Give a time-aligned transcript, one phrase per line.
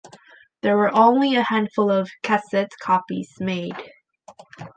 [0.63, 3.75] There were only a handful of cassette copies made.